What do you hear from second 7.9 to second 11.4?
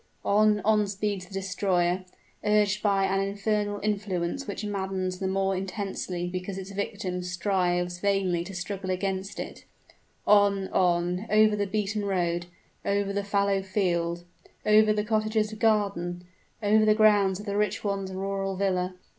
vainly to struggle against it: on, on,